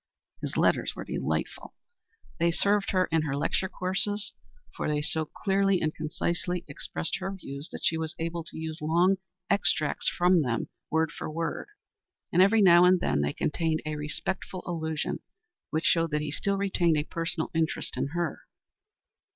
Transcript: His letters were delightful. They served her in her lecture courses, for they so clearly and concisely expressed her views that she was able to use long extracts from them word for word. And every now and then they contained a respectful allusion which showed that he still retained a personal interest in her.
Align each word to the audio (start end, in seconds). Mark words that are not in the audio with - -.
His 0.41 0.57
letters 0.57 0.95
were 0.95 1.03
delightful. 1.03 1.75
They 2.39 2.49
served 2.49 2.89
her 2.89 3.05
in 3.11 3.21
her 3.21 3.35
lecture 3.37 3.69
courses, 3.69 4.31
for 4.75 4.87
they 4.89 5.03
so 5.03 5.25
clearly 5.25 5.79
and 5.79 5.93
concisely 5.93 6.65
expressed 6.67 7.17
her 7.17 7.31
views 7.35 7.69
that 7.71 7.83
she 7.83 7.99
was 7.99 8.15
able 8.17 8.43
to 8.45 8.57
use 8.57 8.81
long 8.81 9.17
extracts 9.47 10.09
from 10.09 10.41
them 10.41 10.69
word 10.89 11.11
for 11.11 11.29
word. 11.29 11.67
And 12.33 12.41
every 12.41 12.63
now 12.63 12.83
and 12.83 12.99
then 12.99 13.21
they 13.21 13.33
contained 13.33 13.83
a 13.85 13.95
respectful 13.95 14.63
allusion 14.65 15.19
which 15.69 15.85
showed 15.85 16.09
that 16.09 16.21
he 16.21 16.31
still 16.31 16.57
retained 16.57 16.97
a 16.97 17.03
personal 17.03 17.51
interest 17.53 17.95
in 17.95 18.07
her. 18.07 18.41